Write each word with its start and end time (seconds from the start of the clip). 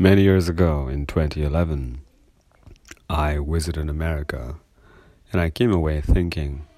Many 0.00 0.22
years 0.22 0.48
ago, 0.48 0.86
in 0.86 1.06
2011, 1.06 2.02
I 3.10 3.38
visited 3.44 3.90
America 3.90 4.54
and 5.32 5.40
I 5.40 5.50
came 5.50 5.72
away 5.72 6.00
thinking 6.00 6.68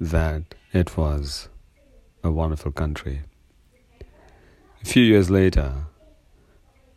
that 0.00 0.56
it 0.72 0.96
was 0.96 1.48
a 2.24 2.32
wonderful 2.32 2.72
country. 2.72 3.20
A 4.82 4.84
few 4.84 5.04
years 5.04 5.30
later, 5.30 5.86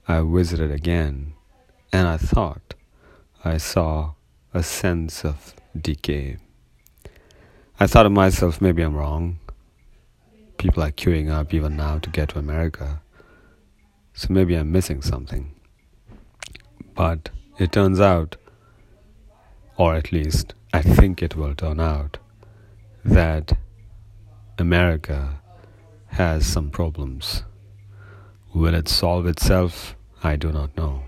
I 0.07 0.21
visited 0.21 0.71
again 0.71 1.33
and 1.93 2.07
I 2.07 2.17
thought 2.17 2.73
I 3.45 3.57
saw 3.57 4.13
a 4.55 4.63
sense 4.63 5.23
of 5.23 5.53
decay. 5.79 6.37
I 7.79 7.85
thought 7.85 8.03
to 8.03 8.09
myself, 8.09 8.59
maybe 8.59 8.81
I'm 8.81 8.95
wrong. 8.95 9.37
People 10.57 10.81
are 10.81 10.89
queuing 10.89 11.29
up 11.29 11.53
even 11.53 11.77
now 11.77 11.99
to 11.99 12.09
get 12.09 12.29
to 12.29 12.39
America. 12.39 13.03
So 14.13 14.27
maybe 14.29 14.55
I'm 14.55 14.71
missing 14.71 15.01
something. 15.01 15.53
But 16.95 17.29
it 17.57 17.71
turns 17.71 17.99
out, 17.99 18.35
or 19.77 19.95
at 19.95 20.11
least 20.11 20.53
I 20.73 20.81
think 20.81 21.21
it 21.21 21.35
will 21.35 21.55
turn 21.55 21.79
out, 21.79 22.17
that 23.03 23.57
America 24.57 25.41
has 26.07 26.45
some 26.45 26.69
problems. 26.69 27.43
Will 28.53 28.75
it 28.75 28.87
solve 28.87 29.25
itself? 29.25 29.95
I 30.23 30.35
do 30.35 30.51
not 30.51 30.75
know. 30.77 31.03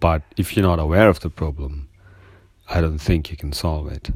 But 0.00 0.22
if 0.36 0.56
you're 0.56 0.66
not 0.66 0.78
aware 0.78 1.08
of 1.08 1.20
the 1.20 1.30
problem, 1.30 1.88
I 2.68 2.80
don't 2.80 2.98
think 2.98 3.30
you 3.30 3.36
can 3.36 3.52
solve 3.52 3.90
it. 3.90 4.10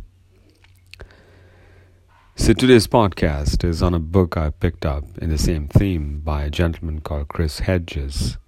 So 2.41 2.55
today's 2.55 2.87
podcast 2.87 3.65
is 3.65 3.83
on 3.83 3.93
a 3.93 3.99
book 3.99 4.39
I 4.39 4.49
picked 4.49 4.87
up 4.87 5.05
in 5.19 5.29
the 5.29 5.37
same 5.37 5.69
theme 5.69 6.21
by 6.21 6.43
a 6.45 6.51
gentleman 6.51 7.03
called 7.03 7.29
Chris 7.29 7.59
Hedges, 7.61 8.39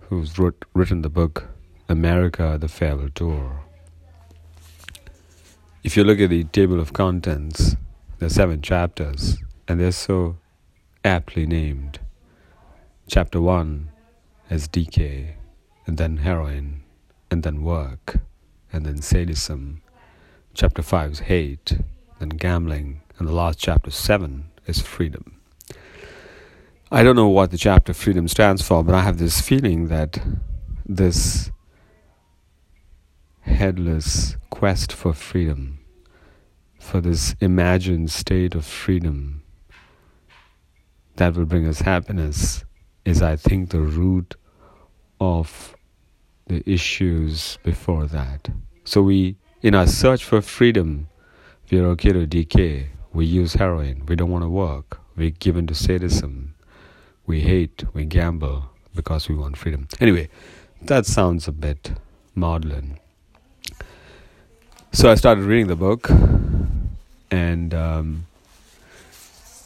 who's 0.00 0.40
wrote, 0.40 0.64
written 0.74 1.02
the 1.02 1.08
book 1.08 1.46
America 1.88 2.58
the 2.60 2.66
Farewell 2.66 3.10
Tour. 3.14 3.60
If 5.84 5.96
you 5.96 6.02
look 6.02 6.18
at 6.18 6.30
the 6.30 6.44
table 6.44 6.80
of 6.80 6.92
contents, 6.92 7.76
there 8.18 8.26
are 8.26 8.28
seven 8.28 8.60
chapters, 8.60 9.38
and 9.68 9.78
they're 9.78 9.92
so 9.92 10.36
aptly 11.04 11.46
named. 11.46 12.00
Chapter 13.06 13.40
1 13.40 13.88
is 14.50 14.66
decay, 14.66 15.36
and 15.86 15.96
then 15.96 16.18
heroin, 16.18 16.82
and 17.30 17.44
then 17.44 17.62
work, 17.62 18.18
and 18.72 18.84
then 18.84 19.00
sadism. 19.00 19.80
Chapter 20.54 20.82
5 20.82 21.12
is 21.12 21.18
hate, 21.20 21.78
then 22.18 22.30
gambling, 22.30 23.00
and 23.18 23.26
the 23.26 23.32
last 23.32 23.58
chapter, 23.58 23.90
7, 23.90 24.44
is 24.66 24.80
freedom. 24.80 25.40
I 26.90 27.02
don't 27.02 27.16
know 27.16 27.28
what 27.28 27.50
the 27.50 27.58
chapter 27.58 27.92
freedom 27.92 28.28
stands 28.28 28.62
for, 28.62 28.82
but 28.84 28.94
I 28.94 29.02
have 29.02 29.18
this 29.18 29.40
feeling 29.40 29.88
that 29.88 30.18
this 30.86 31.50
headless 33.40 34.36
quest 34.50 34.92
for 34.92 35.12
freedom, 35.12 35.80
for 36.78 37.00
this 37.00 37.34
imagined 37.40 38.10
state 38.10 38.54
of 38.54 38.64
freedom 38.64 39.42
that 41.16 41.34
will 41.34 41.44
bring 41.44 41.66
us 41.66 41.80
happiness, 41.80 42.64
is, 43.04 43.20
I 43.20 43.36
think, 43.36 43.70
the 43.70 43.80
root 43.80 44.36
of 45.20 45.76
the 46.46 46.62
issues 46.70 47.58
before 47.64 48.06
that. 48.06 48.48
So, 48.84 49.02
we, 49.02 49.36
in 49.60 49.74
our 49.74 49.86
search 49.86 50.24
for 50.24 50.40
freedom, 50.40 51.08
we 51.70 51.80
are 51.80 51.86
okay 51.88 52.12
to 52.12 52.26
decay 52.26 52.90
we 53.12 53.24
use 53.24 53.54
heroin. 53.54 54.04
We 54.06 54.16
don't 54.16 54.30
want 54.30 54.44
to 54.44 54.48
work. 54.48 55.00
We're 55.16 55.30
given 55.30 55.66
to 55.68 55.74
sadism. 55.74 56.54
We 57.26 57.40
hate. 57.40 57.84
We 57.92 58.04
gamble 58.04 58.70
because 58.94 59.28
we 59.28 59.34
want 59.34 59.56
freedom. 59.56 59.88
Anyway, 60.00 60.28
that 60.82 61.06
sounds 61.06 61.48
a 61.48 61.52
bit 61.52 61.92
maudlin. 62.34 62.98
So 64.92 65.10
I 65.10 65.14
started 65.14 65.44
reading 65.44 65.66
the 65.66 65.76
book, 65.76 66.10
and 67.30 67.74
um, 67.74 68.26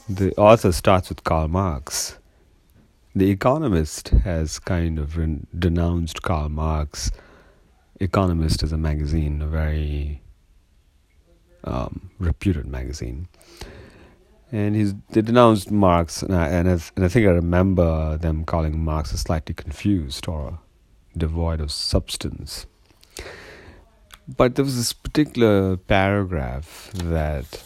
the 0.08 0.34
author 0.36 0.72
starts 0.72 1.08
with 1.08 1.24
Karl 1.24 1.48
Marx. 1.48 2.18
The 3.14 3.30
Economist 3.30 4.08
has 4.08 4.58
kind 4.58 4.98
of 4.98 5.18
denounced 5.58 6.22
Karl 6.22 6.48
Marx. 6.48 7.10
Economist 8.00 8.62
is 8.62 8.72
a 8.72 8.78
magazine, 8.78 9.42
a 9.42 9.46
very 9.46 10.22
um, 11.64 12.10
reputed 12.18 12.66
magazine. 12.66 13.28
And 14.50 14.76
he's, 14.76 14.94
they 15.10 15.22
denounced 15.22 15.70
Marx, 15.70 16.22
and 16.22 16.34
I, 16.34 16.48
and, 16.48 16.68
and 16.68 17.04
I 17.04 17.08
think 17.08 17.26
I 17.26 17.30
remember 17.30 18.18
them 18.18 18.44
calling 18.44 18.84
Marx 18.84 19.10
slightly 19.10 19.54
confused 19.54 20.28
or 20.28 20.58
devoid 21.16 21.60
of 21.60 21.72
substance. 21.72 22.66
But 24.36 24.54
there 24.54 24.64
was 24.64 24.76
this 24.76 24.92
particular 24.92 25.76
paragraph 25.76 26.90
that 26.94 27.62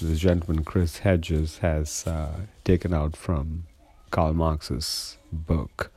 this 0.00 0.18
gentleman, 0.18 0.64
Chris 0.64 0.98
Hedges, 0.98 1.58
has 1.58 2.06
uh, 2.06 2.40
taken 2.64 2.92
out 2.92 3.16
from 3.16 3.64
Karl 4.10 4.34
Marx's 4.34 5.16
book, 5.32 5.92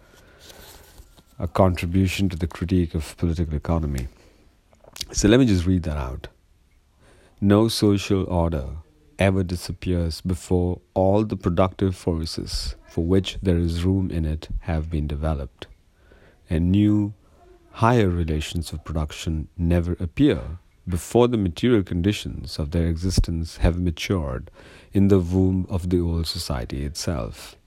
A 1.40 1.48
Contribution 1.48 2.30
to 2.30 2.38
the 2.38 2.48
Critique 2.48 2.94
of 2.94 3.18
Political 3.18 3.56
Economy. 3.56 4.08
So 5.12 5.28
let 5.28 5.40
me 5.40 5.46
just 5.46 5.66
read 5.66 5.84
that 5.84 5.98
out. 5.98 6.28
No 7.44 7.68
social 7.68 8.24
order 8.30 8.78
ever 9.20 9.44
disappears 9.44 10.22
before 10.22 10.80
all 10.94 11.26
the 11.26 11.36
productive 11.36 11.94
forces 11.94 12.78
for 12.88 13.04
which 13.04 13.38
there 13.44 13.58
is 13.58 13.84
room 13.84 14.10
in 14.10 14.24
it 14.24 14.48
have 14.62 14.90
been 14.90 15.08
developed, 15.08 15.68
and 16.50 16.72
new, 16.72 17.14
higher 17.72 18.08
relations 18.08 18.72
of 18.72 18.86
production 18.86 19.50
never 19.58 19.98
appear 20.00 20.60
before 20.88 21.28
the 21.28 21.36
material 21.36 21.84
conditions 21.84 22.58
of 22.60 22.72
their 22.72 22.88
existence 22.88 23.58
have 23.58 23.78
matured 23.78 24.50
in 24.94 25.10
the 25.10 25.20
womb 25.20 25.68
of 25.70 25.90
the 25.90 26.00
old 26.00 26.28
society 26.28 26.86
itself. 26.86 27.58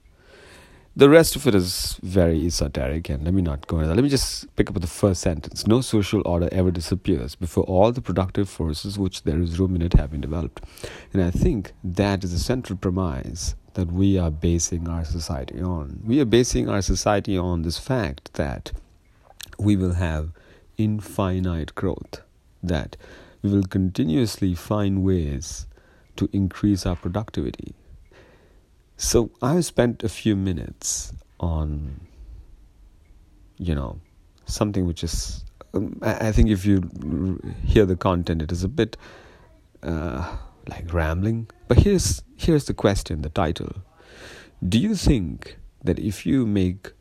The 0.97 1.09
rest 1.11 1.35
of 1.35 1.45
it 1.45 1.53
is 1.53 1.99
very 2.01 2.43
esoteric, 2.47 3.07
and 3.09 3.23
let 3.23 3.31
me 3.31 3.43
not 3.43 3.67
go 3.67 3.75
into 3.77 3.89
that. 3.89 3.93
Let 3.93 4.03
me 4.03 4.09
just 4.09 4.55
pick 4.55 4.67
up 4.67 4.81
the 4.81 4.87
first 4.87 5.21
sentence. 5.21 5.67
No 5.67 5.81
social 5.81 6.23
order 6.25 6.49
ever 6.51 6.71
disappears 6.71 7.35
before 7.35 7.65
all 7.65 7.91
the 7.91 8.01
productive 8.01 8.49
forces 8.49 8.97
which 8.97 9.21
there 9.21 9.39
is 9.39 9.59
room 9.59 9.75
in 9.75 9.83
it 9.83 9.93
have 9.93 10.09
been 10.09 10.21
developed. 10.21 10.63
And 11.13 11.21
I 11.21 11.29
think 11.29 11.73
that 11.83 12.23
is 12.23 12.31
the 12.31 12.39
central 12.39 12.79
premise 12.79 13.53
that 13.75 13.91
we 13.91 14.17
are 14.17 14.31
basing 14.31 14.87
our 14.87 15.05
society 15.05 15.61
on. 15.61 16.01
We 16.03 16.19
are 16.19 16.25
basing 16.25 16.67
our 16.67 16.81
society 16.81 17.37
on 17.37 17.61
this 17.61 17.77
fact 17.77 18.33
that 18.33 18.71
we 19.59 19.75
will 19.75 19.93
have 19.93 20.31
infinite 20.79 21.75
growth, 21.75 22.23
that 22.63 22.97
we 23.43 23.51
will 23.51 23.67
continuously 23.67 24.55
find 24.55 25.03
ways 25.03 25.67
to 26.15 26.27
increase 26.33 26.87
our 26.87 26.95
productivity 26.95 27.75
so 28.97 29.29
I've 29.41 29.63
spent 29.63 30.03
a 30.03 30.09
few 30.09 30.35
minutes 30.35 31.13
on, 31.39 32.01
you 33.57 33.75
know, 33.75 33.99
something 34.45 34.87
which 34.87 35.03
is, 35.03 35.45
um, 35.75 35.99
I, 36.01 36.29
I, 36.29 36.31
think 36.31 36.49
if 36.49 36.65
you 36.65 37.39
hear 37.63 37.85
the 37.85 37.95
content, 37.95 38.41
it 38.41 38.51
is 38.51 38.63
a 38.63 38.67
bit 38.67 38.97
uh, 39.83 40.37
like 40.67 40.91
rambling. 40.91 41.47
But 41.67 41.79
here's 41.79 42.23
here's 42.37 42.65
the 42.65 42.73
question, 42.73 43.21
the 43.21 43.29
title. 43.29 43.71
Do 44.67 44.79
you 44.79 44.95
think 44.95 45.57
that 45.83 45.99
if 45.99 46.25
you 46.25 46.47
make 46.47 46.93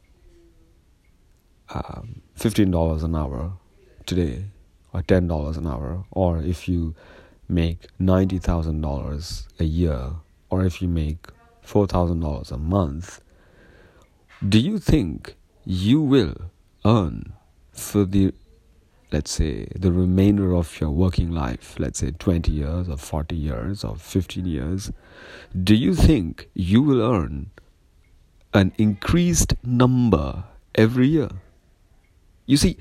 um, 1.71 2.21
fifteen 2.35 2.71
dollars 2.71 3.03
an 3.03 3.15
hour 3.15 3.53
today, 4.05 4.45
or 4.93 5.01
ten 5.01 5.29
dollars 5.29 5.57
an 5.57 5.67
hour, 5.67 6.05
or 6.11 6.43
if 6.43 6.69
you 6.69 6.95
make 7.49 7.87
ninety 7.99 8.39
thousand 8.39 8.83
dollars 8.83 9.49
a 9.59 9.65
year, 9.65 10.11
or 10.51 10.65
if 10.65 10.83
you 10.83 10.89
make 10.89 11.29
$4,000 11.67 12.53
a 12.53 12.57
month, 12.57 13.21
do 14.47 14.59
you 14.59 14.79
think 14.79 15.37
you 15.65 16.01
will 16.01 16.35
earn 16.85 17.33
for 17.73 18.05
the, 18.05 18.33
let's 19.13 19.31
say, 19.31 19.67
the 19.75 19.93
remainder 19.93 20.55
of 20.55 20.81
your 20.81 20.91
working 20.91 21.31
life, 21.31 21.77
let's 21.79 21.99
say 21.99 22.13
20 22.13 22.53
years 22.53 22.89
or 22.89 22.97
40 22.97 23.35
years 23.35 23.85
or 23.85 23.97
15 23.97 24.47
years, 24.47 24.93
do 25.63 25.75
you 25.75 25.95
think 25.95 26.49
you 26.55 26.83
will 26.83 27.03
earn 27.03 27.51
an 28.55 28.73
increased 28.79 29.55
number 29.65 30.45
every 30.75 31.09
year? 31.09 31.31
You 32.47 32.57
see, 32.57 32.77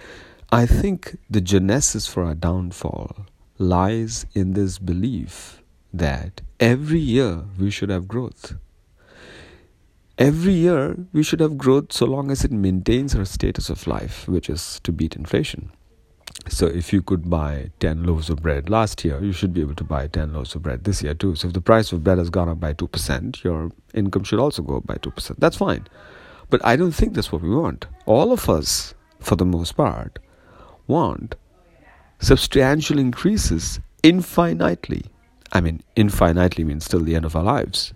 I 0.51 0.65
think 0.65 1.17
the 1.29 1.41
genesis 1.41 2.07
for 2.07 2.23
our 2.23 2.35
downfall 2.35 3.25
lies 3.57 4.25
in 4.33 4.53
this 4.53 4.77
belief 4.77 5.63
that 5.93 6.41
every 6.59 6.99
year 6.99 7.45
we 7.57 7.71
should 7.71 7.89
have 7.89 8.07
growth 8.07 8.55
every 10.17 10.53
year 10.53 10.97
we 11.13 11.23
should 11.23 11.39
have 11.39 11.57
growth 11.57 11.91
so 11.91 12.05
long 12.05 12.31
as 12.31 12.43
it 12.43 12.51
maintains 12.51 13.15
our 13.15 13.25
status 13.25 13.69
of 13.69 13.87
life, 13.87 14.27
which 14.27 14.49
is 14.49 14.79
to 14.83 14.91
beat 14.91 15.15
inflation. 15.15 15.71
So 16.47 16.67
if 16.67 16.93
you 16.93 17.01
could 17.01 17.29
buy 17.29 17.71
10 17.79 18.03
loaves 18.03 18.29
of 18.29 18.41
bread 18.41 18.69
last 18.69 19.03
year, 19.03 19.23
you 19.23 19.31
should 19.31 19.53
be 19.53 19.61
able 19.61 19.75
to 19.75 19.83
buy 19.83 20.07
10 20.07 20.33
loaves 20.33 20.53
of 20.53 20.61
bread 20.61 20.83
this 20.83 21.01
year 21.01 21.13
too. 21.13 21.35
So 21.35 21.47
if 21.47 21.53
the 21.53 21.61
price 21.61 21.91
of 21.91 22.03
bread 22.03 22.17
has 22.17 22.29
gone 22.29 22.49
up 22.49 22.59
by 22.59 22.73
2%, 22.73 23.43
your 23.43 23.71
income 23.93 24.23
should 24.23 24.39
also 24.39 24.61
go 24.61 24.77
up 24.77 24.85
by 24.85 24.95
2%. 24.95 25.37
That's 25.37 25.57
fine. 25.57 25.87
But 26.49 26.63
I 26.63 26.75
don't 26.75 26.91
think 26.91 27.13
that's 27.13 27.31
what 27.31 27.41
we 27.41 27.49
want. 27.49 27.87
All 28.05 28.31
of 28.31 28.49
us, 28.49 28.93
for 29.19 29.35
the 29.35 29.45
most 29.45 29.75
part, 29.75 30.19
want 30.87 31.35
substantial 32.19 32.99
increases 32.99 33.79
infinitely. 34.03 35.05
I 35.51 35.61
mean, 35.61 35.81
infinitely 35.95 36.63
means 36.63 36.87
till 36.87 36.99
the 36.99 37.15
end 37.15 37.25
of 37.25 37.35
our 37.35 37.43
lives. 37.43 37.93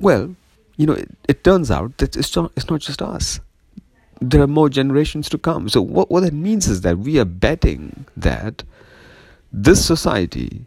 Well, 0.00 0.36
you 0.82 0.86
know, 0.86 0.94
it, 0.94 1.08
it 1.28 1.44
turns 1.44 1.70
out 1.70 1.96
that 1.98 2.16
it's 2.16 2.34
not, 2.34 2.50
it's 2.56 2.68
not 2.68 2.80
just 2.80 3.00
us. 3.00 3.38
There 4.20 4.42
are 4.42 4.48
more 4.48 4.68
generations 4.68 5.28
to 5.28 5.38
come. 5.38 5.68
So, 5.68 5.80
what, 5.80 6.10
what 6.10 6.24
that 6.24 6.32
means 6.34 6.66
is 6.66 6.80
that 6.80 6.98
we 6.98 7.20
are 7.20 7.24
betting 7.24 8.04
that 8.16 8.64
this 9.52 9.86
society 9.86 10.64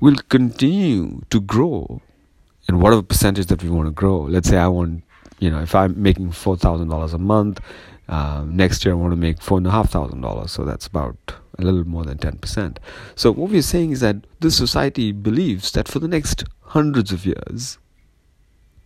will 0.00 0.14
continue 0.28 1.22
to 1.30 1.40
grow 1.40 2.00
in 2.68 2.78
whatever 2.78 3.02
percentage 3.02 3.46
that 3.46 3.64
we 3.64 3.70
want 3.70 3.88
to 3.88 3.92
grow. 3.92 4.20
Let's 4.20 4.48
say 4.48 4.56
I 4.56 4.68
want, 4.68 5.02
you 5.40 5.50
know, 5.50 5.60
if 5.60 5.74
I'm 5.74 6.00
making 6.00 6.30
four 6.30 6.56
thousand 6.56 6.86
dollars 6.88 7.12
a 7.12 7.18
month, 7.18 7.60
uh, 8.08 8.44
next 8.46 8.84
year 8.84 8.94
I 8.94 8.98
want 8.98 9.10
to 9.10 9.16
make 9.16 9.42
four 9.42 9.58
and 9.58 9.66
a 9.66 9.72
half 9.72 9.90
thousand 9.90 10.20
dollars. 10.20 10.52
So 10.52 10.64
that's 10.64 10.86
about 10.86 11.16
a 11.58 11.62
little 11.62 11.84
more 11.84 12.04
than 12.04 12.18
ten 12.18 12.36
percent. 12.36 12.78
So 13.16 13.32
what 13.32 13.50
we're 13.50 13.62
saying 13.62 13.90
is 13.90 14.00
that 14.00 14.16
this 14.38 14.56
society 14.56 15.10
believes 15.10 15.72
that 15.72 15.88
for 15.88 15.98
the 15.98 16.06
next 16.06 16.44
hundreds 16.66 17.10
of 17.10 17.26
years, 17.26 17.78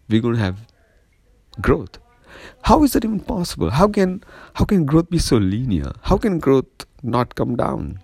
we're 0.08 0.20
going 0.20 0.36
to 0.36 0.40
have 0.40 0.66
growth. 1.60 1.98
How 2.62 2.82
is 2.82 2.92
that 2.92 3.04
even 3.04 3.20
possible? 3.20 3.70
How 3.70 3.88
can 3.88 4.22
how 4.54 4.64
can 4.64 4.84
growth 4.84 5.10
be 5.10 5.18
so 5.18 5.36
linear? 5.36 5.92
How 6.02 6.18
can 6.18 6.38
growth 6.38 6.86
not 7.02 7.34
come 7.34 7.56
down 7.56 8.00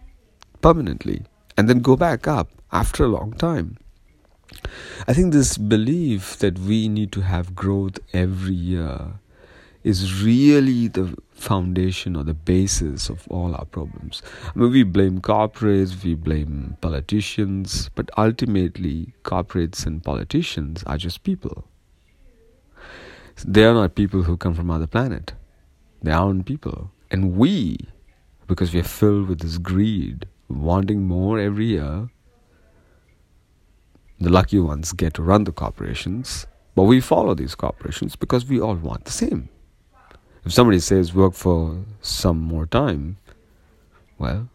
permanently 0.61 1.23
and 1.56 1.69
then 1.69 1.81
go 1.81 1.97
back 1.97 2.29
up 2.29 2.49
after 2.73 3.05
a 3.05 3.08
long 3.08 3.32
time? 3.32 3.79
I 5.06 5.14
think 5.14 5.32
this 5.32 5.58
belief 5.58 6.38
that 6.38 6.58
we 6.58 6.88
need 6.88 7.12
to 7.12 7.23
have 7.23 7.55
growth 7.55 7.99
every 8.12 8.55
year 8.55 9.20
is 9.82 10.23
really 10.23 10.88
the 10.88 11.17
foundation 11.31 12.17
or 12.17 12.23
the 12.23 12.35
basis 12.35 13.08
of 13.08 13.26
all 13.29 13.55
our 13.55 13.64
problems. 13.64 14.23
I 14.44 14.58
mean, 14.58 14.70
we 14.70 14.82
blame 14.82 15.20
corporates, 15.20 16.05
we 16.05 16.14
blame 16.14 16.76
politicians, 16.81 17.88
but 17.94 18.11
ultimately, 18.19 19.14
corporates 19.25 19.87
and 19.87 20.05
politicians 20.05 20.82
are 20.85 20.99
just 20.99 21.23
people. 21.23 21.64
They 23.46 23.64
are 23.64 23.75
not 23.75 23.94
people 23.94 24.22
who 24.22 24.37
come 24.37 24.54
from 24.54 24.70
other 24.70 24.87
planet. 24.87 25.32
They 26.02 26.10
are 26.10 26.22
own 26.22 26.44
people. 26.44 26.90
And 27.10 27.37
we, 27.37 27.78
because 28.46 28.72
we 28.72 28.81
are 28.81 28.84
filled 28.84 29.28
with 29.28 29.40
this 29.40 29.58
greed, 29.58 30.26
wanting 30.48 31.06
more 31.06 31.38
every 31.38 31.66
year, 31.66 32.08
the 34.19 34.31
lucky 34.31 34.58
ones 34.58 34.92
get 34.92 35.14
to 35.14 35.22
run 35.22 35.44
the 35.44 35.52
corporations, 35.52 36.46
but 36.75 36.82
we 36.82 37.00
follow 37.00 37.34
these 37.34 37.54
corporations 37.54 38.16
because 38.16 38.44
we 38.44 38.60
all 38.60 38.75
want 38.76 39.04
the 39.04 39.10
same. 39.10 39.48
If 40.44 40.52
somebody 40.52 40.78
says 40.81 41.14
work 41.14 41.34
for 41.34 41.84
some 42.00 42.38
more 42.38 42.66
time, 42.66 43.19
well, 44.19 44.48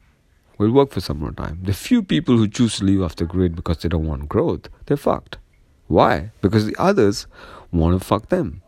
we'll 0.58 0.72
work 0.72 0.92
for 0.92 1.02
some 1.02 1.20
more 1.20 1.32
time. 1.32 1.60
The 1.64 1.74
few 1.74 2.04
people 2.04 2.38
who 2.38 2.48
choose 2.48 2.78
to 2.78 2.86
leave 2.86 3.02
off 3.02 3.16
the 3.16 3.26
grid 3.26 3.56
because 3.56 3.80
they 3.80 3.90
don't 3.90 4.08
want 4.08 4.30
growth, 4.30 4.70
they're 4.86 4.98
fucked. 4.98 5.38
Why? 5.88 6.32
Because 6.42 6.66
the 6.66 6.76
others 6.78 7.28
want 7.72 8.00
to 8.00 8.06
fuck 8.06 8.30
them. 8.30 8.62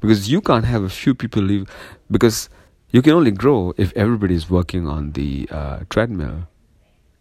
Because 0.00 0.30
you 0.30 0.40
can't 0.40 0.64
have 0.64 0.82
a 0.82 0.88
few 0.88 1.14
people 1.14 1.42
leave, 1.42 1.68
because 2.10 2.48
you 2.90 3.02
can 3.02 3.12
only 3.12 3.30
grow 3.30 3.72
if 3.76 3.92
everybody 3.96 4.34
is 4.34 4.50
working 4.50 4.86
on 4.86 5.12
the 5.12 5.48
uh, 5.50 5.80
treadmill. 5.88 6.48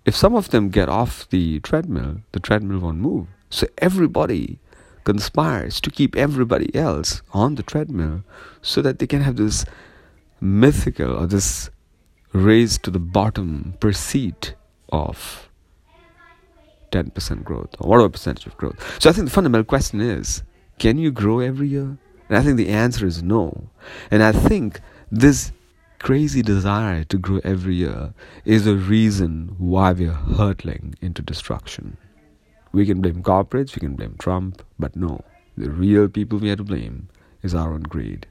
If 0.05 0.15
some 0.15 0.35
of 0.35 0.49
them 0.49 0.69
get 0.69 0.89
off 0.89 1.29
the 1.29 1.59
treadmill, 1.59 2.21
the 2.31 2.39
treadmill 2.39 2.79
won't 2.79 2.97
move. 2.97 3.27
So 3.49 3.67
everybody 3.77 4.59
conspires 5.03 5.79
to 5.81 5.91
keep 5.91 6.15
everybody 6.15 6.73
else 6.75 7.21
on 7.33 7.55
the 7.55 7.63
treadmill 7.63 8.23
so 8.61 8.81
that 8.81 8.99
they 8.99 9.07
can 9.07 9.21
have 9.21 9.35
this 9.35 9.65
mythical 10.41 11.15
or 11.15 11.27
this 11.27 11.69
raised 12.33 12.83
to 12.83 12.91
the 12.91 12.99
bottom 12.99 13.75
pursuit 13.79 14.53
of 14.91 15.49
10% 16.91 17.43
growth 17.43 17.75
or 17.79 17.89
whatever 17.89 18.09
percentage 18.09 18.45
of 18.45 18.57
growth. 18.57 18.77
So 19.01 19.09
I 19.09 19.13
think 19.13 19.25
the 19.25 19.33
fundamental 19.33 19.65
question 19.65 20.01
is 20.01 20.43
can 20.79 20.97
you 20.97 21.11
grow 21.11 21.39
every 21.39 21.67
year? 21.67 21.97
And 22.29 22.37
I 22.37 22.41
think 22.41 22.57
the 22.57 22.69
answer 22.69 23.05
is 23.05 23.23
no. 23.23 23.69
And 24.11 24.21
I 24.21 24.31
think 24.31 24.79
this 25.11 25.51
crazy 25.97 26.41
desire 26.41 27.03
to 27.03 27.17
grow 27.17 27.41
every 27.43 27.75
year 27.75 28.13
is 28.45 28.65
the 28.65 28.75
reason 28.75 29.55
why 29.57 29.91
we 29.91 30.07
are 30.07 30.13
hurtling 30.13 30.95
into 31.01 31.21
destruction. 31.21 31.97
We 32.71 32.85
can 32.85 33.01
blame 33.01 33.23
corporates, 33.23 33.75
we 33.75 33.79
can 33.79 33.95
blame 33.95 34.15
Trump, 34.19 34.61
but 34.77 34.95
no, 34.95 35.23
the 35.57 35.71
real 35.71 36.07
people 36.07 36.39
we 36.39 36.49
have 36.49 36.59
to 36.59 36.63
blame 36.63 37.09
is 37.41 37.55
our 37.55 37.73
own 37.73 37.83
greed. 37.83 38.27